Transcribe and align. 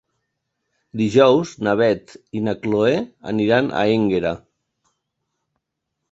Dijous 1.01 1.51
na 1.67 1.75
Beth 1.81 2.15
i 2.39 2.41
na 2.47 2.55
Chloé 2.63 2.93
aniran 3.33 3.69
a 3.81 3.83
Énguera. 3.97 4.31